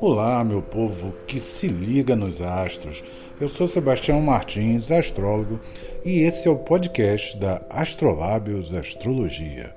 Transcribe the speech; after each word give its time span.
Olá, 0.00 0.44
meu 0.44 0.60
povo 0.60 1.14
que 1.26 1.40
se 1.40 1.66
liga 1.66 2.14
nos 2.14 2.42
astros. 2.42 3.02
Eu 3.40 3.48
sou 3.48 3.66
Sebastião 3.66 4.20
Martins, 4.20 4.90
astrólogo, 4.90 5.60
e 6.04 6.20
esse 6.20 6.48
é 6.48 6.50
o 6.50 6.58
podcast 6.58 7.38
da 7.38 7.62
Astrolábios 7.70 8.74
Astrologia. 8.74 9.74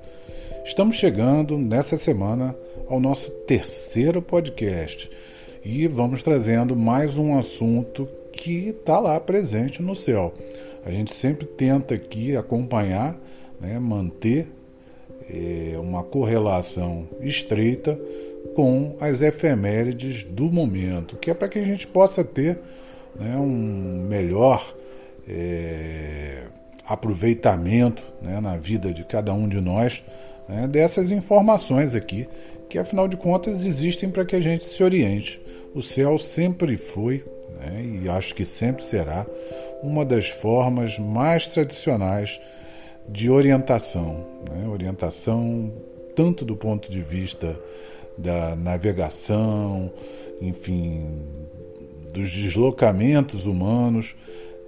Estamos 0.64 0.96
chegando 0.96 1.56
nessa 1.56 1.96
semana 1.96 2.54
ao 2.88 3.00
nosso 3.00 3.30
terceiro 3.30 4.20
podcast 4.20 5.10
e 5.64 5.86
vamos 5.86 6.22
trazendo 6.22 6.76
mais 6.76 7.16
um 7.16 7.38
assunto 7.38 8.06
que 8.32 8.68
está 8.68 8.98
lá 8.98 9.18
presente 9.18 9.82
no 9.82 9.94
céu. 9.94 10.34
A 10.84 10.90
gente 10.90 11.14
sempre 11.14 11.46
tenta 11.46 11.94
aqui 11.94 12.36
acompanhar, 12.36 13.18
né, 13.60 13.78
manter 13.78 14.57
é, 15.30 15.78
uma 15.78 16.02
correlação 16.02 17.08
estreita 17.20 17.98
com 18.54 18.96
as 19.00 19.22
efemérides 19.22 20.24
do 20.24 20.46
momento, 20.46 21.16
que 21.16 21.30
é 21.30 21.34
para 21.34 21.48
que 21.48 21.58
a 21.58 21.64
gente 21.64 21.86
possa 21.86 22.24
ter 22.24 22.58
né, 23.18 23.36
um 23.36 24.06
melhor 24.08 24.74
é, 25.28 26.44
aproveitamento 26.86 28.02
né, 28.22 28.40
na 28.40 28.56
vida 28.56 28.92
de 28.92 29.04
cada 29.04 29.32
um 29.32 29.46
de 29.48 29.60
nós 29.60 30.02
né, 30.48 30.66
dessas 30.66 31.10
informações 31.10 31.94
aqui, 31.94 32.26
que 32.68 32.78
afinal 32.78 33.06
de 33.06 33.16
contas 33.16 33.64
existem 33.64 34.10
para 34.10 34.24
que 34.24 34.36
a 34.36 34.40
gente 34.40 34.64
se 34.64 34.82
oriente. 34.82 35.40
O 35.74 35.82
céu 35.82 36.16
sempre 36.16 36.76
foi, 36.76 37.24
né, 37.60 37.82
e 38.02 38.08
acho 38.08 38.34
que 38.34 38.44
sempre 38.44 38.82
será, 38.82 39.26
uma 39.82 40.04
das 40.04 40.28
formas 40.28 40.98
mais 40.98 41.48
tradicionais 41.48 42.40
de 43.08 43.30
orientação. 43.30 44.26
Né, 44.50 44.68
orientação 44.68 45.72
tanto 46.14 46.44
do 46.44 46.56
ponto 46.56 46.90
de 46.90 47.00
vista 47.00 47.58
da 48.18 48.56
navegação, 48.56 49.92
enfim, 50.40 51.22
dos 52.12 52.32
deslocamentos 52.32 53.46
humanos, 53.46 54.16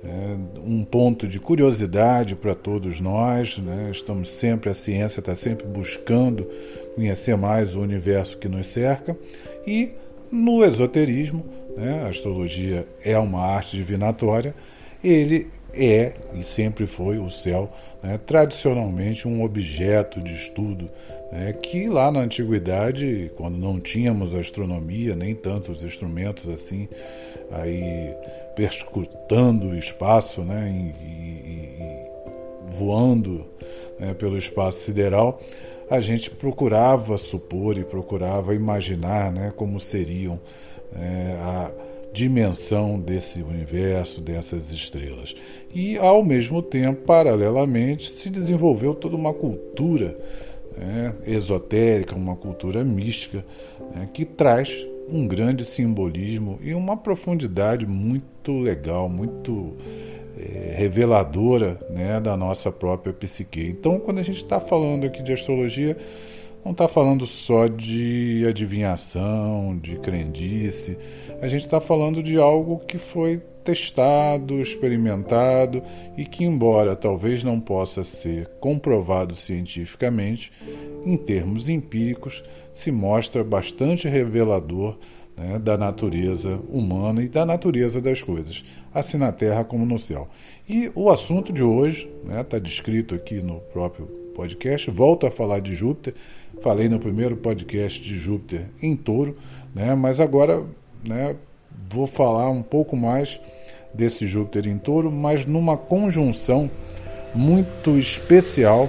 é, 0.04 0.36
um 0.64 0.84
ponto 0.84 1.26
de 1.26 1.40
curiosidade 1.40 2.36
para 2.36 2.54
todos 2.54 3.00
nós. 3.00 3.58
Né? 3.58 3.90
Estamos 3.90 4.28
sempre, 4.28 4.70
a 4.70 4.74
ciência 4.74 5.18
está 5.18 5.34
sempre 5.34 5.66
buscando 5.66 6.48
conhecer 6.94 7.36
mais 7.36 7.74
o 7.74 7.80
universo 7.80 8.38
que 8.38 8.48
nos 8.48 8.68
cerca. 8.68 9.18
E 9.66 9.92
no 10.30 10.64
esoterismo, 10.64 11.44
né? 11.76 12.04
a 12.04 12.08
astrologia 12.08 12.86
é 13.02 13.18
uma 13.18 13.40
arte 13.40 13.76
divinatória, 13.76 14.54
ele 15.02 15.48
é 15.74 16.12
e 16.34 16.42
sempre 16.42 16.86
foi 16.86 17.18
o 17.18 17.30
céu, 17.30 17.70
né, 18.02 18.18
tradicionalmente 18.26 19.26
um 19.26 19.42
objeto 19.42 20.20
de 20.20 20.32
estudo 20.32 20.90
né, 21.30 21.52
que 21.52 21.88
lá 21.88 22.10
na 22.10 22.20
antiguidade, 22.20 23.30
quando 23.36 23.56
não 23.56 23.78
tínhamos 23.80 24.34
astronomia, 24.34 25.14
nem 25.14 25.34
tantos 25.34 25.82
instrumentos 25.82 26.48
assim, 26.48 26.88
aí 27.50 28.14
perscrutando 28.54 29.68
o 29.68 29.74
espaço 29.74 30.42
né, 30.42 30.70
e, 30.70 31.04
e, 31.04 31.82
e 31.82 32.72
voando 32.74 33.46
né, 33.98 34.14
pelo 34.14 34.36
espaço 34.36 34.80
sideral, 34.80 35.40
a 35.88 36.00
gente 36.00 36.30
procurava 36.30 37.16
supor 37.16 37.76
e 37.76 37.84
procurava 37.84 38.54
imaginar 38.54 39.32
né, 39.32 39.52
como 39.54 39.80
seriam 39.80 40.38
né, 40.92 41.36
a 41.40 41.70
dimensão 42.12 42.98
desse 42.98 43.42
universo, 43.42 44.20
dessas 44.20 44.70
estrelas. 44.70 45.34
E, 45.72 45.96
ao 45.96 46.24
mesmo 46.24 46.62
tempo, 46.62 47.02
paralelamente, 47.02 48.10
se 48.10 48.30
desenvolveu 48.30 48.94
toda 48.94 49.16
uma 49.16 49.32
cultura 49.32 50.18
né, 50.76 51.14
esotérica, 51.26 52.14
uma 52.14 52.36
cultura 52.36 52.84
mística, 52.84 53.44
né, 53.94 54.08
que 54.12 54.24
traz 54.24 54.86
um 55.08 55.26
grande 55.26 55.64
simbolismo 55.64 56.58
e 56.62 56.72
uma 56.74 56.96
profundidade 56.96 57.86
muito 57.86 58.58
legal, 58.58 59.08
muito 59.08 59.76
é, 60.38 60.74
reveladora 60.76 61.78
né, 61.90 62.20
da 62.20 62.36
nossa 62.36 62.70
própria 62.70 63.12
psique. 63.12 63.66
Então, 63.68 63.98
quando 63.98 64.18
a 64.18 64.22
gente 64.22 64.38
está 64.38 64.60
falando 64.60 65.04
aqui 65.04 65.22
de 65.22 65.32
astrologia, 65.32 65.96
não 66.64 66.72
está 66.72 66.86
falando 66.86 67.26
só 67.26 67.66
de 67.66 68.44
adivinhação, 68.46 69.78
de 69.80 69.96
crendice, 69.96 70.98
a 71.40 71.48
gente 71.48 71.64
está 71.64 71.80
falando 71.80 72.22
de 72.22 72.38
algo 72.38 72.78
que 72.78 72.98
foi 72.98 73.40
testado, 73.64 74.60
experimentado 74.60 75.82
e 76.16 76.24
que, 76.24 76.44
embora 76.44 76.96
talvez 76.96 77.44
não 77.44 77.60
possa 77.60 78.02
ser 78.02 78.48
comprovado 78.60 79.34
cientificamente, 79.34 80.52
em 81.04 81.16
termos 81.16 81.68
empíricos, 81.68 82.42
se 82.72 82.90
mostra 82.90 83.42
bastante 83.44 84.08
revelador 84.08 84.96
né, 85.36 85.58
da 85.58 85.76
natureza 85.76 86.60
humana 86.68 87.22
e 87.22 87.28
da 87.28 87.46
natureza 87.46 88.00
das 88.00 88.22
coisas, 88.22 88.64
assim 88.92 89.16
na 89.16 89.32
Terra 89.32 89.64
como 89.64 89.86
no 89.86 89.98
céu. 89.98 90.28
E 90.68 90.90
o 90.94 91.10
assunto 91.10 91.52
de 91.52 91.62
hoje 91.62 92.10
está 92.22 92.34
né, 92.34 92.44
tá 92.44 92.58
descrito 92.58 93.14
aqui 93.14 93.36
no 93.36 93.60
próprio 93.72 94.06
podcast. 94.34 94.90
Volto 94.90 95.26
a 95.26 95.30
falar 95.30 95.60
de 95.60 95.74
Júpiter. 95.74 96.14
Falei 96.60 96.88
no 96.88 96.98
primeiro 96.98 97.36
podcast 97.36 98.00
de 98.02 98.14
Júpiter 98.14 98.66
em 98.82 98.94
touro, 98.94 99.36
né, 99.74 99.94
mas 99.94 100.20
agora 100.20 100.62
né, 101.04 101.36
vou 101.88 102.06
falar 102.06 102.50
um 102.50 102.62
pouco 102.62 102.96
mais 102.96 103.40
desse 103.92 104.26
Júpiter 104.26 104.68
em 104.68 104.78
touro, 104.78 105.10
mas 105.10 105.46
numa 105.46 105.76
conjunção 105.76 106.70
muito 107.34 107.98
especial 107.98 108.88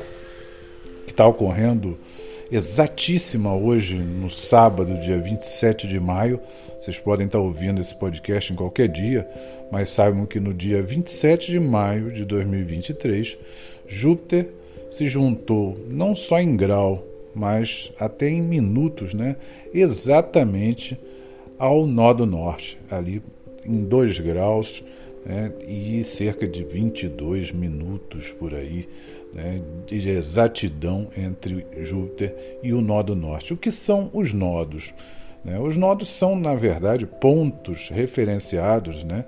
que 1.06 1.12
está 1.12 1.26
ocorrendo 1.26 1.98
exatíssima 2.52 3.56
hoje, 3.56 3.98
no 3.98 4.30
sábado, 4.30 5.00
dia 5.00 5.18
27 5.18 5.88
de 5.88 6.00
maio. 6.00 6.40
Vocês 6.80 7.00
podem 7.00 7.28
estar 7.28 7.40
ouvindo 7.40 7.80
esse 7.80 7.96
podcast 7.96 8.52
em 8.52 8.56
qualquer 8.56 8.88
dia, 8.88 9.28
mas 9.72 9.90
saibam 9.90 10.26
que 10.26 10.40
no 10.40 10.54
dia 10.54 10.82
27 10.82 11.52
de 11.52 11.60
maio 11.60 12.12
de 12.12 12.26
2023, 12.26 13.38
Júpiter 13.88 14.50
se 14.90 15.08
juntou 15.08 15.78
não 15.88 16.16
só 16.16 16.40
em 16.40 16.58
grau, 16.58 17.06
mas 17.34 17.92
até 17.98 18.28
em 18.28 18.42
minutos, 18.42 19.14
né? 19.14 19.38
exatamente 19.74 21.00
ao 21.62 21.86
nó 21.86 22.12
do 22.12 22.26
norte, 22.26 22.80
ali 22.90 23.22
em 23.64 23.84
2 23.84 24.20
graus 24.22 24.84
né? 25.24 25.54
e 25.68 26.04
cerca 26.04 26.48
de 26.48 26.64
22 26.64 27.52
minutos 27.52 28.32
por 28.32 28.56
aí 28.56 28.90
né? 29.32 29.62
de 29.86 30.10
exatidão 30.10 31.08
entre 31.16 31.68
Júpiter 31.78 32.58
e 32.64 32.74
o 32.74 32.82
nó 32.82 33.04
do 33.04 33.16
norte. 33.16 33.54
O 33.54 33.58
que 33.58 33.70
são 33.70 34.10
os 34.12 34.34
nodos? 34.34 34.92
Né? 35.46 35.60
Os 35.60 35.78
nodos 35.78 36.08
são, 36.08 36.36
na 36.36 36.56
verdade, 36.56 37.06
pontos 37.06 37.90
referenciados, 37.90 39.04
né? 39.04 39.24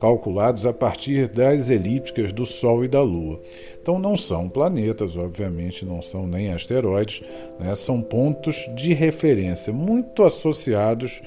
calculados 0.00 0.64
a 0.64 0.72
partir 0.72 1.28
das 1.28 1.68
elípticas 1.68 2.32
do 2.32 2.46
Sol 2.46 2.82
e 2.82 2.88
da 2.88 3.02
Lua. 3.02 3.42
Então 3.82 3.98
não 3.98 4.16
são 4.16 4.48
planetas, 4.48 5.18
obviamente, 5.18 5.84
não 5.84 6.00
são 6.00 6.26
nem 6.26 6.50
asteroides, 6.50 7.22
né? 7.60 7.74
são 7.74 8.00
pontos 8.00 8.66
de 8.74 8.94
referência 8.94 9.70
muito 9.70 10.22
associados 10.22 11.20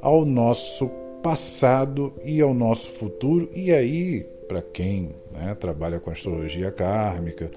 ao 0.00 0.24
nosso 0.24 0.90
passado 1.22 2.12
e 2.24 2.40
ao 2.40 2.54
nosso 2.54 2.90
futuro. 2.90 3.48
E 3.54 3.72
aí, 3.72 4.26
para 4.48 4.62
quem 4.62 5.10
né, 5.32 5.54
trabalha 5.54 6.00
com 6.00 6.10
astrologia 6.10 6.70
kármica, 6.70 7.50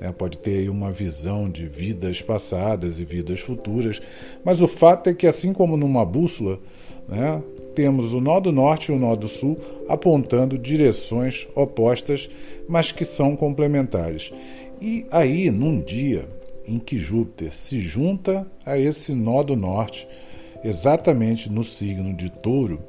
né, 0.00 0.12
pode 0.12 0.38
ter 0.38 0.58
aí 0.58 0.68
uma 0.68 0.92
visão 0.92 1.50
de 1.50 1.66
vidas 1.66 2.22
passadas 2.22 3.00
e 3.00 3.04
vidas 3.04 3.40
futuras. 3.40 4.00
Mas 4.44 4.62
o 4.62 4.68
fato 4.68 5.10
é 5.10 5.14
que, 5.14 5.26
assim 5.26 5.52
como 5.52 5.76
numa 5.76 6.04
bússola, 6.04 6.58
né, 7.08 7.42
temos 7.74 8.12
o 8.12 8.20
nó 8.20 8.40
do 8.40 8.52
norte 8.52 8.90
e 8.90 8.94
o 8.94 8.98
nó 8.98 9.14
do 9.14 9.28
sul 9.28 9.58
apontando 9.88 10.56
direções 10.56 11.46
opostas, 11.54 12.30
mas 12.68 12.92
que 12.92 13.04
são 13.04 13.36
complementares. 13.36 14.32
E 14.80 15.06
aí, 15.10 15.50
num 15.50 15.80
dia 15.80 16.28
em 16.66 16.78
que 16.78 16.96
Júpiter 16.96 17.54
se 17.54 17.78
junta 17.78 18.46
a 18.64 18.78
esse 18.78 19.12
nó 19.12 19.42
do 19.42 19.54
norte, 19.54 20.08
exatamente 20.66 21.50
no 21.50 21.62
signo 21.62 22.14
de 22.14 22.28
Touro, 22.30 22.82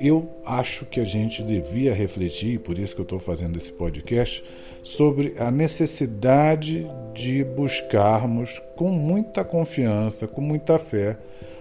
eu 0.00 0.30
acho 0.46 0.86
que 0.86 1.00
a 1.00 1.04
gente 1.04 1.42
devia 1.42 1.94
refletir, 1.94 2.60
por 2.60 2.78
isso 2.78 2.94
que 2.94 3.00
eu 3.00 3.04
estou 3.04 3.18
fazendo 3.18 3.56
esse 3.56 3.70
podcast, 3.70 4.42
sobre 4.82 5.34
a 5.38 5.50
necessidade 5.50 6.86
de 7.12 7.44
buscarmos 7.44 8.60
com 8.76 8.90
muita 8.90 9.44
confiança, 9.44 10.26
com 10.26 10.40
muita 10.40 10.78
fé, 10.78 11.18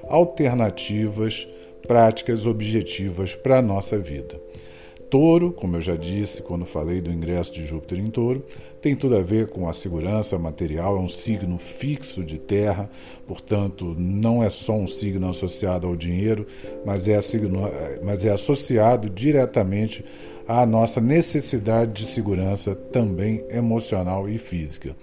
alternativas 0.07 1.47
práticas 1.85 2.45
objetivas 2.45 3.35
para 3.35 3.57
a 3.57 3.61
nossa 3.61 3.97
vida. 3.97 4.39
Touro, 5.09 5.51
como 5.51 5.77
eu 5.77 5.81
já 5.81 5.95
disse 5.95 6.43
quando 6.43 6.65
falei 6.65 7.01
do 7.01 7.11
ingresso 7.11 7.53
de 7.53 7.65
Júpiter 7.65 7.99
em 7.99 8.11
Touro, 8.11 8.45
tem 8.79 8.95
tudo 8.95 9.17
a 9.17 9.21
ver 9.21 9.47
com 9.47 9.67
a 9.67 9.73
segurança 9.73 10.37
material, 10.37 10.97
é 10.97 10.99
um 10.99 11.09
signo 11.09 11.57
fixo 11.57 12.23
de 12.23 12.37
terra, 12.37 12.89
portanto, 13.27 13.95
não 13.97 14.43
é 14.43 14.49
só 14.49 14.73
um 14.73 14.87
signo 14.87 15.27
associado 15.29 15.87
ao 15.87 15.95
dinheiro, 15.95 16.45
mas 16.85 17.07
é, 17.07 17.19
mas 18.03 18.23
é 18.23 18.29
associado 18.29 19.09
diretamente 19.09 20.05
à 20.47 20.65
nossa 20.65 21.01
necessidade 21.01 21.91
de 21.91 22.05
segurança, 22.05 22.75
também 22.75 23.43
emocional 23.49 24.29
e 24.29 24.37
física. 24.37 24.95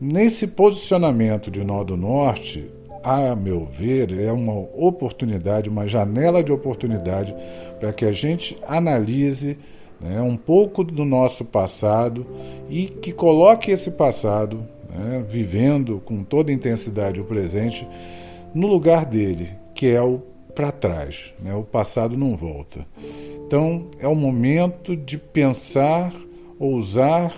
Nesse 0.00 0.48
posicionamento 0.48 1.48
de 1.48 1.62
nó 1.62 1.84
do 1.84 1.96
norte, 1.96 2.68
a 3.02 3.34
meu 3.34 3.64
ver, 3.64 4.18
é 4.18 4.30
uma 4.30 4.54
oportunidade, 4.54 5.68
uma 5.68 5.86
janela 5.86 6.42
de 6.42 6.52
oportunidade 6.52 7.34
para 7.78 7.92
que 7.92 8.04
a 8.04 8.12
gente 8.12 8.56
analise 8.66 9.58
né, 10.00 10.20
um 10.20 10.36
pouco 10.36 10.82
do 10.82 11.04
nosso 11.04 11.44
passado 11.44 12.26
e 12.68 12.86
que 12.86 13.12
coloque 13.12 13.70
esse 13.70 13.90
passado, 13.90 14.66
né, 14.92 15.24
vivendo 15.26 16.00
com 16.04 16.24
toda 16.24 16.52
intensidade 16.52 17.20
o 17.20 17.24
presente, 17.24 17.86
no 18.54 18.66
lugar 18.66 19.04
dele, 19.04 19.50
que 19.74 19.86
é 19.86 20.02
o 20.02 20.20
para 20.54 20.70
trás. 20.70 21.32
Né, 21.40 21.54
o 21.54 21.62
passado 21.62 22.16
não 22.16 22.36
volta. 22.36 22.86
Então 23.46 23.86
é 23.98 24.08
o 24.08 24.14
momento 24.14 24.96
de 24.96 25.18
pensar, 25.18 26.14
ousar 26.58 27.34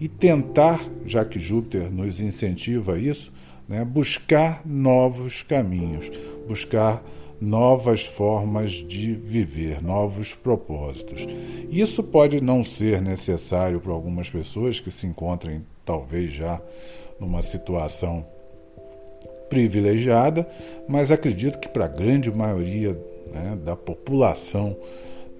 e 0.00 0.08
tentar, 0.08 0.84
já 1.04 1.24
que 1.24 1.38
Júpiter 1.38 1.90
nos 1.90 2.20
incentiva 2.20 2.94
a 2.94 2.98
isso, 2.98 3.32
né, 3.68 3.84
buscar 3.84 4.62
novos 4.64 5.42
caminhos, 5.42 6.10
buscar 6.48 7.04
novas 7.40 8.04
formas 8.04 8.72
de 8.72 9.14
viver, 9.14 9.82
novos 9.82 10.34
propósitos. 10.34 11.26
Isso 11.70 12.02
pode 12.02 12.40
não 12.40 12.64
ser 12.64 13.00
necessário 13.00 13.80
para 13.80 13.92
algumas 13.92 14.28
pessoas 14.28 14.80
que 14.80 14.90
se 14.90 15.06
encontrem 15.06 15.64
talvez 15.84 16.32
já 16.32 16.60
numa 17.20 17.42
situação 17.42 18.26
privilegiada, 19.48 20.48
mas 20.88 21.10
acredito 21.10 21.58
que 21.58 21.68
para 21.68 21.84
a 21.86 21.88
grande 21.88 22.30
maioria 22.30 22.92
né, 23.32 23.58
da 23.64 23.76
população 23.76 24.76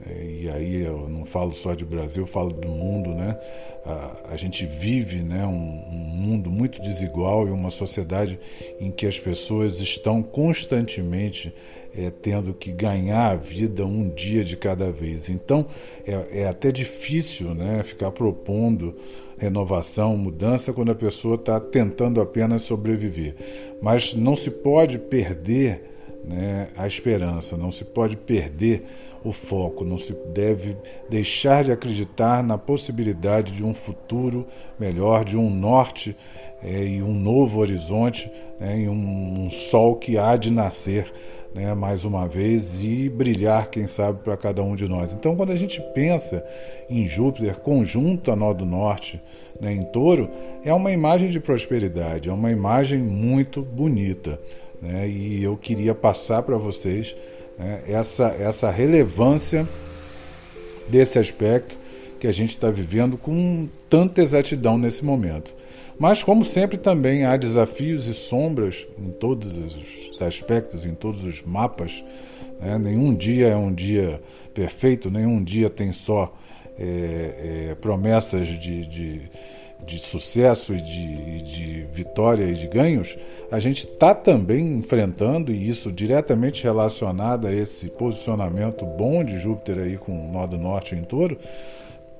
e 0.06 0.48
aí 0.48 0.82
eu 0.82 1.08
não 1.08 1.24
falo 1.24 1.52
só 1.52 1.74
de 1.74 1.84
Brasil, 1.84 2.22
eu 2.22 2.26
falo 2.26 2.52
do 2.52 2.68
mundo, 2.68 3.10
né? 3.10 3.38
A, 3.84 4.32
a 4.32 4.36
gente 4.36 4.64
vive 4.66 5.22
né, 5.22 5.44
um, 5.46 5.50
um, 5.50 6.16
mundo 6.16 6.50
muito 6.50 6.80
desigual 6.80 7.48
e 7.48 7.50
uma 7.50 7.70
sociedade 7.70 8.38
em 8.78 8.90
que 8.90 9.06
as 9.06 9.18
pessoas 9.18 9.80
estão 9.80 10.22
constantemente 10.22 11.54
é, 11.96 12.10
tendo 12.10 12.52
que 12.52 12.70
ganhar 12.70 13.30
a 13.30 13.36
vida 13.36 13.84
um 13.84 14.08
dia 14.08 14.44
de 14.44 14.56
cada 14.56 14.90
vez. 14.92 15.28
Então 15.28 15.66
é, 16.06 16.42
é 16.42 16.48
até 16.48 16.70
difícil 16.70 17.54
né, 17.54 17.82
ficar 17.82 18.10
propondo 18.10 18.94
renovação, 19.38 20.16
mudança, 20.16 20.72
quando 20.72 20.90
a 20.90 20.96
pessoa 20.96 21.36
está 21.36 21.60
tentando 21.60 22.20
apenas 22.20 22.62
sobreviver. 22.62 23.34
Mas 23.80 24.12
não 24.14 24.34
se 24.34 24.50
pode 24.50 24.98
perder 24.98 25.97
né, 26.24 26.68
a 26.76 26.86
esperança, 26.86 27.56
não 27.56 27.72
se 27.72 27.84
pode 27.84 28.16
perder 28.16 28.84
o 29.24 29.32
foco, 29.32 29.84
não 29.84 29.98
se 29.98 30.14
deve 30.32 30.76
deixar 31.08 31.64
de 31.64 31.72
acreditar 31.72 32.42
na 32.42 32.56
possibilidade 32.56 33.52
de 33.52 33.64
um 33.64 33.74
futuro 33.74 34.46
melhor, 34.78 35.24
de 35.24 35.36
um 35.36 35.50
norte 35.50 36.16
é, 36.62 36.84
e 36.84 37.02
um 37.02 37.14
novo 37.14 37.60
horizonte, 37.60 38.30
né, 38.60 38.80
e 38.80 38.88
um, 38.88 39.44
um 39.44 39.50
sol 39.50 39.96
que 39.96 40.16
há 40.16 40.36
de 40.36 40.52
nascer 40.52 41.12
né, 41.54 41.74
mais 41.74 42.04
uma 42.04 42.28
vez 42.28 42.82
e 42.82 43.08
brilhar, 43.08 43.68
quem 43.68 43.86
sabe, 43.86 44.20
para 44.22 44.36
cada 44.36 44.62
um 44.62 44.76
de 44.76 44.86
nós. 44.88 45.14
Então, 45.14 45.34
quando 45.34 45.50
a 45.50 45.56
gente 45.56 45.80
pensa 45.94 46.44
em 46.88 47.06
Júpiter 47.06 47.58
conjunto 47.58 48.30
a 48.30 48.36
nó 48.36 48.52
do 48.52 48.64
norte 48.64 49.20
né, 49.60 49.72
em 49.72 49.84
touro, 49.84 50.30
é 50.64 50.72
uma 50.72 50.92
imagem 50.92 51.30
de 51.30 51.40
prosperidade, 51.40 52.28
é 52.28 52.32
uma 52.32 52.50
imagem 52.50 53.00
muito 53.00 53.62
bonita. 53.62 54.38
Né, 54.80 55.08
e 55.08 55.42
eu 55.42 55.56
queria 55.56 55.94
passar 55.94 56.42
para 56.42 56.56
vocês 56.56 57.16
né, 57.58 57.82
essa, 57.86 58.28
essa 58.38 58.70
relevância 58.70 59.66
desse 60.88 61.18
aspecto 61.18 61.76
que 62.18 62.26
a 62.26 62.32
gente 62.32 62.50
está 62.50 62.70
vivendo 62.70 63.16
com 63.16 63.68
tanta 63.88 64.22
exatidão 64.22 64.78
nesse 64.78 65.04
momento. 65.04 65.54
Mas, 65.98 66.22
como 66.22 66.44
sempre, 66.44 66.76
também 66.76 67.24
há 67.24 67.36
desafios 67.36 68.06
e 68.06 68.14
sombras 68.14 68.86
em 68.98 69.10
todos 69.10 69.56
os 69.56 70.22
aspectos, 70.22 70.86
em 70.86 70.94
todos 70.94 71.24
os 71.24 71.42
mapas. 71.42 72.04
Né? 72.60 72.78
Nenhum 72.78 73.14
dia 73.14 73.48
é 73.48 73.56
um 73.56 73.72
dia 73.72 74.20
perfeito, 74.54 75.10
nenhum 75.10 75.42
dia 75.42 75.68
tem 75.68 75.92
só 75.92 76.36
é, 76.78 77.70
é, 77.70 77.74
promessas 77.74 78.46
de, 78.46 78.86
de 78.86 79.22
de 79.86 79.98
sucesso 79.98 80.74
e 80.74 80.80
de, 80.80 81.42
de, 81.42 81.86
vitória 81.92 82.44
e 82.44 82.54
de 82.54 82.66
ganhos, 82.66 83.16
a 83.50 83.58
gente 83.58 83.86
está 83.86 84.14
também 84.14 84.74
enfrentando, 84.74 85.52
e 85.52 85.68
isso 85.68 85.90
diretamente 85.90 86.64
relacionado 86.64 87.46
a 87.46 87.52
esse 87.52 87.88
posicionamento 87.88 88.84
bom 88.84 89.24
de 89.24 89.38
Júpiter 89.38 89.78
aí 89.78 89.96
com 89.96 90.12
o 90.12 90.32
nó 90.32 90.46
do 90.46 90.58
norte 90.58 90.94
em 90.94 91.02
touro, 91.02 91.38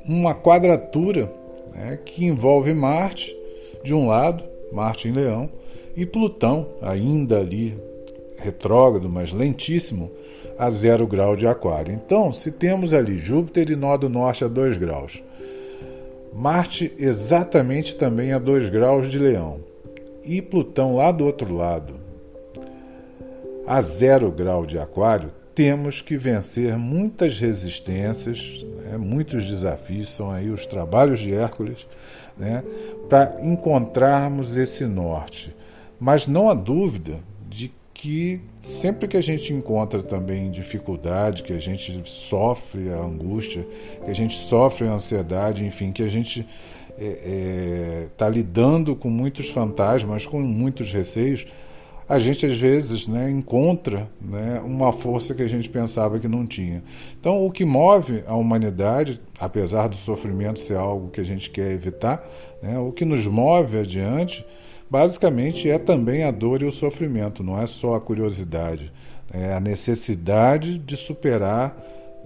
uma 0.07 0.35
quadratura 0.35 1.31
né, 1.75 1.99
que 2.05 2.25
envolve 2.25 2.73
Marte, 2.73 3.37
de 3.85 3.93
um 3.93 4.07
lado, 4.07 4.45
Marte 4.73 5.09
em 5.09 5.13
Leão, 5.13 5.51
e 5.97 6.07
Plutão, 6.07 6.69
ainda 6.81 7.39
ali 7.39 7.77
retrógrado, 8.39 9.09
mas 9.09 9.33
lentíssimo, 9.33 10.11
a 10.59 10.71
zero 10.71 11.07
grau 11.07 11.37
de 11.37 11.47
Aquário. 11.47 11.93
Então, 11.93 12.33
se 12.33 12.53
temos 12.53 12.93
ali 12.93 13.19
Júpiter 13.19 13.71
e 13.71 13.77
nó 13.77 13.97
do 13.97 14.09
norte 14.09 14.45
a 14.45 14.49
2 14.49 14.79
graus, 14.79 15.23
Marte 16.33 16.93
exatamente 16.99 17.97
também 17.97 18.33
a 18.33 18.39
2 18.39 18.69
graus 18.69 19.11
de 19.11 19.19
Leão 19.19 19.61
e 20.25 20.43
Plutão 20.43 20.97
lá 20.97 21.11
do 21.11 21.25
outro 21.25 21.55
lado, 21.55 21.95
a 23.67 23.81
zero 23.81 24.31
grau 24.31 24.65
de 24.65 24.79
Aquário, 24.79 25.31
temos 25.55 26.01
que 26.01 26.17
vencer 26.17 26.77
muitas 26.77 27.39
resistências, 27.39 28.65
né, 28.85 28.97
muitos 28.97 29.47
desafios, 29.47 30.09
são 30.09 30.31
aí 30.31 30.51
os 30.51 30.65
trabalhos 30.65 31.19
de 31.19 31.35
Hércules, 31.35 31.87
né, 32.37 32.63
para 33.09 33.37
encontrarmos 33.43 34.57
esse 34.57 34.85
norte. 34.85 35.55
Mas 35.99 36.27
não 36.27 36.49
há 36.49 36.55
dúvida 36.55 37.19
de 37.49 37.73
que 37.99 38.41
sempre 38.61 39.09
que 39.09 39.17
a 39.17 39.21
gente 39.21 39.53
encontra 39.53 40.01
também 40.01 40.53
dificuldade, 40.53 41.43
que 41.43 41.53
a 41.53 41.59
gente 41.59 42.01
sofre 42.05 42.91
a 42.91 42.97
angústia, 42.97 43.67
que 44.05 44.09
a 44.09 44.15
gente 44.15 44.37
sofre 44.37 44.87
a 44.87 44.93
ansiedade, 44.93 45.65
enfim, 45.65 45.91
que 45.91 46.05
a 46.05 46.09
gente 46.09 46.47
está 46.97 46.97
é, 47.01 48.05
é, 48.05 48.09
tá 48.17 48.29
lidando 48.29 48.95
com 48.95 49.11
muitos 49.11 49.51
fantasmas, 49.51 50.27
com 50.27 50.41
muitos 50.41 50.93
receios, 50.93 51.45
a 52.09 52.21
gente 52.21 52.47
às 52.47 52.57
vezes 52.57 53.09
né, 53.09 53.29
encontra 53.31 54.09
né, 54.21 54.63
uma 54.65 54.93
força 54.93 55.35
que 55.35 55.43
a 55.43 55.49
gente 55.49 55.69
pensava 55.69 56.21
que 56.21 56.29
não 56.29 56.47
tinha. 56.47 56.85
Então, 57.21 57.45
o 57.45 57.51
que 57.51 57.65
move 57.65 58.23
a 58.29 58.37
humanidade, 58.37 59.21
apesar 59.41 59.89
do 59.89 59.97
sofrimento 59.97 60.61
ser 60.61 60.77
algo 60.77 61.11
que 61.11 61.21
a 61.21 61.25
gente 61.25 61.51
quer 61.51 61.73
evitar, 61.73 62.25
né, 62.63 62.79
o 62.79 62.93
que 62.93 63.05
nos 63.05 63.27
move 63.27 63.77
adiante 63.77 64.47
basicamente 64.91 65.71
é 65.71 65.79
também 65.79 66.25
a 66.25 66.31
dor 66.31 66.63
e 66.63 66.65
o 66.65 66.73
sofrimento, 66.73 67.43
não 67.43 67.61
é 67.61 67.67
só 67.67 67.95
a 67.95 68.01
curiosidade, 68.01 68.93
é 69.33 69.53
a 69.53 69.61
necessidade 69.61 70.79
de 70.79 70.97
superar 70.97 71.77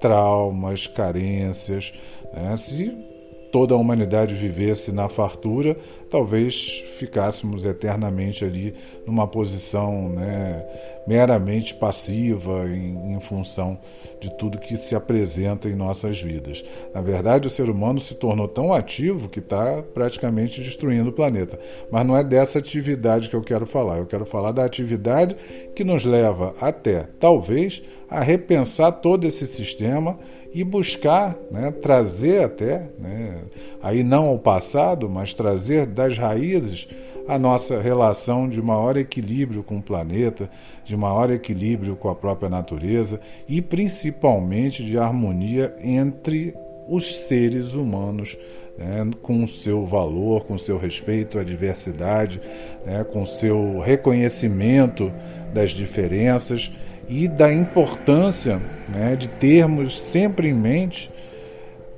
traumas, 0.00 0.86
carências. 0.86 1.94
Né? 2.34 2.56
Se 2.56 3.11
toda 3.52 3.74
a 3.74 3.78
humanidade 3.78 4.34
vivesse 4.34 4.90
na 4.90 5.10
fartura, 5.10 5.76
talvez 6.10 6.82
ficássemos 6.98 7.66
eternamente 7.66 8.44
ali 8.44 8.74
numa 9.06 9.28
posição 9.28 10.08
né, 10.08 10.64
meramente 11.06 11.74
passiva 11.74 12.66
em, 12.66 13.12
em, 13.12 13.20
função 13.20 13.78
de 14.18 14.30
tudo 14.38 14.58
que 14.58 14.76
se 14.78 14.94
apresenta 14.94 15.68
em 15.68 15.74
nossas 15.74 16.20
vidas. 16.20 16.64
Na 16.94 17.02
verdade, 17.02 17.46
o 17.46 17.50
ser 17.50 17.68
humano 17.68 18.00
se 18.00 18.14
tornou 18.14 18.48
tão 18.48 18.72
ativo 18.72 19.28
que 19.28 19.40
está 19.40 19.82
praticamente 19.92 20.62
destruindo 20.62 21.10
o 21.10 21.12
planeta. 21.12 21.58
Mas 21.90 22.06
não 22.06 22.16
é 22.16 22.24
dessa 22.24 22.58
atividade 22.58 23.28
que 23.28 23.36
eu 23.36 23.42
quero 23.42 23.66
falar. 23.66 23.98
Eu 23.98 24.06
quero 24.06 24.24
falar 24.24 24.52
da 24.52 24.64
atividade 24.64 25.36
que 25.74 25.84
nos 25.84 26.04
leva 26.06 26.54
até, 26.58 27.06
talvez, 27.20 27.82
a 28.08 28.20
repensar 28.20 28.92
todo 28.92 29.26
esse 29.26 29.46
sistema 29.46 30.16
e 30.54 30.62
buscar 30.62 31.36
né, 31.50 31.70
trazer 31.70 32.44
até, 32.44 32.90
né, 32.98 33.40
aí 33.82 34.02
não 34.02 34.26
ao 34.26 34.38
passado, 34.38 35.08
mas 35.08 35.32
trazer 35.32 35.86
das 35.86 36.18
raízes 36.18 36.88
a 37.26 37.38
nossa 37.38 37.80
relação 37.80 38.48
de 38.48 38.60
maior 38.60 38.96
equilíbrio 38.96 39.62
com 39.62 39.78
o 39.78 39.82
planeta, 39.82 40.50
de 40.84 40.96
maior 40.96 41.30
equilíbrio 41.30 41.96
com 41.96 42.08
a 42.08 42.14
própria 42.14 42.48
natureza 42.48 43.20
e 43.48 43.62
principalmente 43.62 44.84
de 44.84 44.98
harmonia 44.98 45.74
entre 45.80 46.54
os 46.88 47.16
seres 47.16 47.74
humanos. 47.74 48.36
Né, 48.76 49.10
com 49.20 49.44
o 49.44 49.46
seu 49.46 49.84
valor, 49.84 50.46
com 50.46 50.54
o 50.54 50.58
seu 50.58 50.78
respeito 50.78 51.38
à 51.38 51.44
diversidade, 51.44 52.40
né, 52.86 53.04
com 53.04 53.20
o 53.20 53.26
seu 53.26 53.80
reconhecimento 53.80 55.12
das 55.52 55.72
diferenças 55.72 56.72
e 57.08 57.28
da 57.28 57.52
importância 57.52 58.60
né, 58.88 59.16
de 59.16 59.28
termos 59.28 59.98
sempre 59.98 60.48
em 60.48 60.54
mente 60.54 61.10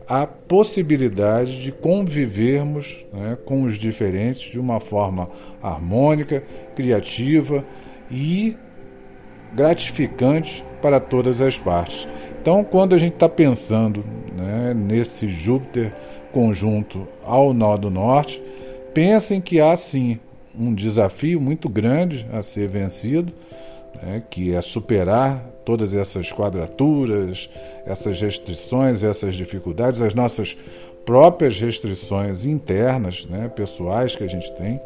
a 0.08 0.26
possibilidade 0.26 1.62
de 1.62 1.72
convivermos 1.72 3.04
né, 3.12 3.38
com 3.44 3.62
os 3.62 3.78
diferentes 3.78 4.50
de 4.50 4.58
uma 4.58 4.78
forma 4.80 5.30
harmônica, 5.62 6.42
criativa 6.74 7.64
e 8.10 8.56
gratificante 9.54 10.64
para 10.82 11.00
todas 11.00 11.40
as 11.40 11.58
partes. 11.58 12.06
Então, 12.40 12.62
quando 12.62 12.94
a 12.94 12.98
gente 12.98 13.14
está 13.14 13.28
pensando 13.28 14.04
né, 14.36 14.74
nesse 14.74 15.28
Júpiter 15.28 15.94
conjunto 16.32 17.08
ao 17.24 17.54
nó 17.54 17.76
do 17.76 17.88
norte, 17.88 18.42
pensem 18.92 19.40
que 19.40 19.60
há 19.60 19.74
sim 19.76 20.18
um 20.58 20.74
desafio 20.74 21.40
muito 21.40 21.68
grande 21.68 22.26
a 22.32 22.42
ser 22.42 22.68
vencido, 22.68 23.32
né, 24.04 24.22
que 24.28 24.54
é 24.54 24.60
superar 24.60 25.42
todas 25.64 25.94
essas 25.94 26.30
quadraturas, 26.30 27.48
essas 27.86 28.20
restrições, 28.20 29.02
essas 29.02 29.34
dificuldades, 29.34 30.02
as 30.02 30.14
nossas 30.14 30.56
próprias 31.04 31.58
restrições 31.58 32.44
internas, 32.44 33.26
né, 33.26 33.48
pessoais 33.48 34.14
que 34.14 34.24
a 34.24 34.28
gente 34.28 34.52
tem, 34.54 34.80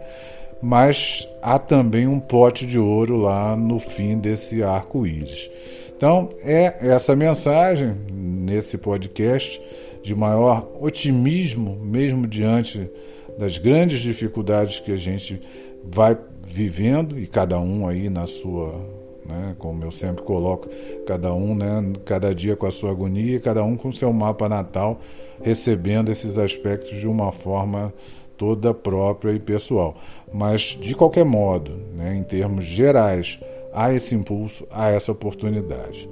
mas 0.61 1.29
há 1.43 1.59
também 1.59 2.07
um 2.07 2.19
pote 2.19 2.67
de 2.67 2.79
ouro 2.79 3.17
lá 3.17 3.57
no 3.57 3.79
fim 3.79 4.19
desse 4.19 4.63
arco-íris. 4.63 5.51
Então, 5.97 6.29
é 6.43 6.77
essa 6.81 7.15
mensagem 7.17 7.97
nesse 8.11 8.79
podcast 8.79 9.61
de 10.03 10.15
maior 10.15 10.69
otimismo, 10.81 11.77
mesmo 11.77 12.27
diante 12.27 12.89
das 13.37 13.59
grandes 13.59 14.01
dificuldades 14.01 14.81
que 14.81 14.93
a 14.93 14.97
gente 14.97 15.41
vai 15.85 16.17
vivendo 16.47 17.19
e 17.19 17.27
cada 17.27 17.59
um 17.61 17.87
aí 17.87 18.09
na 18.09 18.27
sua, 18.27 18.81
né, 19.28 19.54
como 19.58 19.85
eu 19.85 19.90
sempre 19.90 20.25
coloco, 20.25 20.68
cada 21.06 21.32
um, 21.35 21.54
né, 21.54 21.92
cada 22.04 22.35
dia 22.35 22.56
com 22.56 22.66
a 22.66 22.70
sua 22.70 22.90
agonia, 22.90 23.38
cada 23.38 23.62
um 23.62 23.76
com 23.76 23.92
seu 23.92 24.12
mapa 24.12 24.49
natal, 24.49 24.99
recebendo 25.42 26.11
esses 26.11 26.38
aspectos 26.38 26.99
de 26.99 27.06
uma 27.06 27.30
forma 27.30 27.92
toda 28.38 28.73
própria 28.73 29.32
e 29.32 29.38
pessoal. 29.38 29.94
Mas 30.32 30.78
de 30.80 30.94
qualquer 30.94 31.25
modo, 31.25 31.73
né, 31.94 32.16
em 32.16 32.23
termos 32.23 32.64
gerais, 32.64 33.38
há 33.73 33.92
esse 33.92 34.14
impulso, 34.14 34.66
há 34.70 34.90
essa 34.90 35.12
oportunidade. 35.12 36.08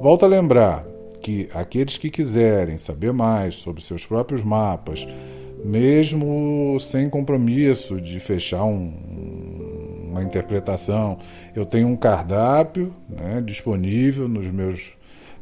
Volto 0.00 0.24
a 0.24 0.28
lembrar 0.28 0.84
que 1.22 1.48
aqueles 1.54 1.96
que 1.96 2.10
quiserem 2.10 2.78
saber 2.78 3.12
mais 3.12 3.56
sobre 3.56 3.82
seus 3.82 4.04
próprios 4.04 4.42
mapas, 4.42 5.06
mesmo 5.64 6.78
sem 6.78 7.10
compromisso 7.10 8.00
de 8.00 8.20
fechar 8.20 8.64
um, 8.64 8.92
uma 10.16 10.24
interpretação. 10.24 11.18
Eu 11.54 11.64
tenho 11.64 11.88
um 11.88 11.96
cardápio 11.96 12.92
né, 13.08 13.42
disponível 13.44 14.28
nos 14.28 14.46
meus, 14.48 14.92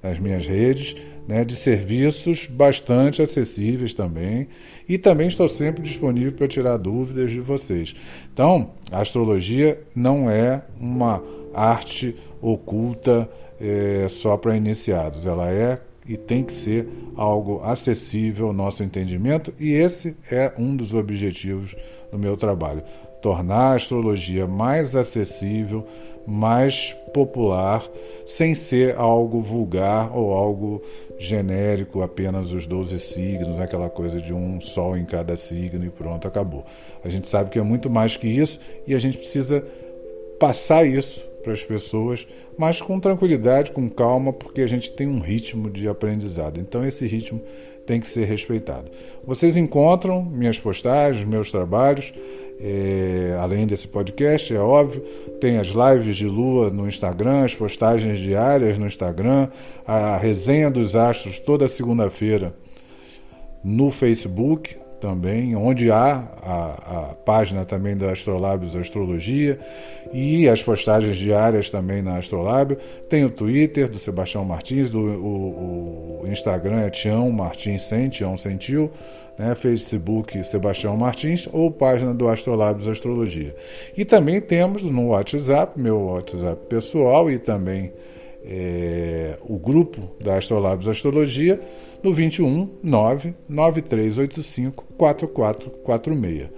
nas 0.02 0.18
minhas 0.18 0.46
redes 0.46 0.96
né, 1.26 1.44
de 1.44 1.56
serviços 1.56 2.46
bastante 2.46 3.22
acessíveis 3.22 3.94
também. 3.94 4.48
E 4.88 4.98
também 4.98 5.28
estou 5.28 5.48
sempre 5.48 5.82
disponível 5.82 6.32
para 6.32 6.48
tirar 6.48 6.76
dúvidas 6.76 7.30
de 7.30 7.40
vocês. 7.40 7.94
Então, 8.32 8.70
a 8.90 9.00
astrologia 9.00 9.80
não 9.94 10.28
é 10.28 10.62
uma 10.78 11.22
arte 11.54 12.14
oculta 12.40 13.28
é, 13.60 14.06
só 14.08 14.36
para 14.36 14.56
iniciados. 14.56 15.24
Ela 15.24 15.50
é 15.50 15.80
e 16.06 16.18
tem 16.18 16.44
que 16.44 16.52
ser 16.52 16.86
algo 17.16 17.62
acessível 17.62 18.48
ao 18.48 18.52
nosso 18.52 18.82
entendimento, 18.82 19.54
e 19.58 19.72
esse 19.72 20.14
é 20.30 20.52
um 20.58 20.76
dos 20.76 20.92
objetivos 20.92 21.74
do 22.12 22.18
meu 22.18 22.36
trabalho 22.36 22.82
tornar 23.24 23.72
a 23.72 23.74
astrologia 23.76 24.46
mais 24.46 24.94
acessível, 24.94 25.82
mais 26.26 26.94
popular, 27.14 27.82
sem 28.22 28.54
ser 28.54 28.96
algo 28.96 29.40
vulgar 29.40 30.14
ou 30.14 30.34
algo 30.34 30.82
genérico, 31.18 32.02
apenas 32.02 32.52
os 32.52 32.66
12 32.66 32.98
signos, 32.98 33.58
aquela 33.58 33.88
coisa 33.88 34.20
de 34.20 34.34
um 34.34 34.60
sol 34.60 34.94
em 34.94 35.06
cada 35.06 35.36
signo 35.36 35.86
e 35.86 35.88
pronto, 35.88 36.28
acabou. 36.28 36.66
A 37.02 37.08
gente 37.08 37.26
sabe 37.26 37.48
que 37.48 37.58
é 37.58 37.62
muito 37.62 37.88
mais 37.88 38.14
que 38.14 38.28
isso 38.28 38.60
e 38.86 38.94
a 38.94 38.98
gente 38.98 39.16
precisa 39.16 39.64
passar 40.38 40.84
isso 40.84 41.26
para 41.42 41.54
as 41.54 41.64
pessoas, 41.64 42.28
mas 42.58 42.82
com 42.82 43.00
tranquilidade, 43.00 43.72
com 43.72 43.88
calma, 43.88 44.34
porque 44.34 44.60
a 44.60 44.66
gente 44.66 44.92
tem 44.92 45.06
um 45.06 45.20
ritmo 45.20 45.70
de 45.70 45.88
aprendizado. 45.88 46.60
Então 46.60 46.86
esse 46.86 47.06
ritmo 47.06 47.40
tem 47.86 48.00
que 48.00 48.06
ser 48.06 48.26
respeitado. 48.26 48.90
Vocês 49.26 49.56
encontram 49.56 50.22
minhas 50.22 50.58
postagens, 50.58 51.26
meus 51.26 51.50
trabalhos 51.50 52.12
é, 52.60 53.36
além 53.40 53.66
desse 53.66 53.88
podcast, 53.88 54.54
é 54.54 54.60
óbvio, 54.60 55.00
tem 55.40 55.58
as 55.58 55.68
lives 55.68 56.16
de 56.16 56.26
lua 56.26 56.70
no 56.70 56.88
Instagram, 56.88 57.44
as 57.44 57.54
postagens 57.54 58.18
diárias 58.18 58.78
no 58.78 58.86
Instagram, 58.86 59.48
a 59.86 60.16
resenha 60.16 60.70
dos 60.70 60.94
astros 60.96 61.38
toda 61.40 61.68
segunda-feira 61.68 62.54
no 63.62 63.90
Facebook 63.90 64.76
também, 65.04 65.54
onde 65.54 65.90
há 65.90 66.26
a, 66.42 67.10
a, 67.10 67.14
página 67.14 67.62
também 67.62 67.94
da 67.94 68.10
Astrolábios 68.10 68.74
Astrologia 68.74 69.58
e 70.14 70.48
as 70.48 70.62
postagens 70.62 71.18
diárias 71.18 71.68
também 71.68 72.00
na 72.00 72.16
Astrolábio. 72.16 72.78
Tem 73.06 73.22
o 73.22 73.28
Twitter 73.28 73.90
do 73.90 73.98
Sebastião 73.98 74.46
Martins, 74.46 74.94
o, 74.94 74.98
o, 74.98 76.20
o 76.22 76.26
Instagram 76.26 76.80
é 76.80 76.88
Tião 76.88 77.30
Martins 77.30 77.82
Sem, 77.82 78.08
Tião 78.08 78.38
Sentiu 78.38 78.90
né, 79.38 79.54
Facebook 79.54 80.42
Sebastião 80.42 80.96
Martins 80.96 81.46
ou 81.52 81.70
página 81.70 82.14
do 82.14 82.26
Astrolábios 82.26 82.88
Astrologia. 82.88 83.54
E 83.94 84.06
também 84.06 84.40
temos 84.40 84.82
no 84.82 85.08
WhatsApp, 85.08 85.78
meu 85.78 86.00
WhatsApp 86.00 86.62
pessoal 86.66 87.30
e 87.30 87.38
também 87.38 87.92
é, 88.42 89.36
grupo 89.64 90.02
da 90.22 90.36
Astrolábios 90.36 90.88
Astrologia 90.88 91.60
no 92.02 92.12
21 92.12 92.68
99385 92.82 94.84
4446. 94.96 96.48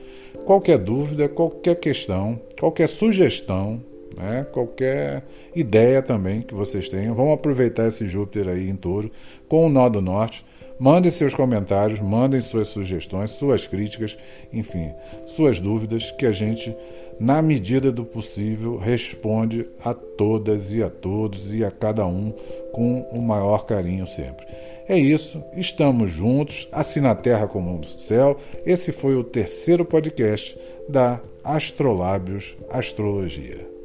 Qualquer 0.44 0.78
dúvida, 0.78 1.28
qualquer 1.28 1.76
questão, 1.76 2.40
qualquer 2.58 2.88
sugestão, 2.88 3.80
né, 4.16 4.46
qualquer 4.52 5.24
ideia 5.54 6.02
também 6.02 6.42
que 6.42 6.54
vocês 6.54 6.88
tenham, 6.88 7.14
vamos 7.14 7.34
aproveitar 7.34 7.86
esse 7.88 8.06
Júpiter 8.06 8.48
aí 8.48 8.68
em 8.68 8.76
touro 8.76 9.10
com 9.48 9.66
o 9.66 9.68
nó 9.68 9.88
do 9.88 10.00
norte 10.00 10.44
Mandem 10.78 11.10
seus 11.10 11.34
comentários, 11.34 12.00
mandem 12.00 12.40
suas 12.42 12.68
sugestões, 12.68 13.30
suas 13.30 13.66
críticas, 13.66 14.18
enfim, 14.52 14.92
suas 15.24 15.58
dúvidas, 15.58 16.10
que 16.10 16.26
a 16.26 16.32
gente, 16.32 16.76
na 17.18 17.40
medida 17.40 17.90
do 17.90 18.04
possível, 18.04 18.76
responde 18.76 19.66
a 19.82 19.94
todas 19.94 20.72
e 20.72 20.82
a 20.82 20.90
todos 20.90 21.52
e 21.52 21.64
a 21.64 21.70
cada 21.70 22.06
um 22.06 22.32
com 22.72 23.00
o 23.12 23.22
maior 23.22 23.64
carinho 23.64 24.06
sempre. 24.06 24.46
É 24.88 24.96
isso, 24.96 25.42
estamos 25.54 26.10
juntos, 26.10 26.68
assim 26.70 27.00
na 27.00 27.14
terra 27.14 27.48
como 27.48 27.76
no 27.76 27.84
céu. 27.84 28.36
Esse 28.64 28.92
foi 28.92 29.16
o 29.16 29.24
terceiro 29.24 29.84
podcast 29.84 30.56
da 30.88 31.20
Astrolábios 31.42 32.56
Astrologia. 32.70 33.75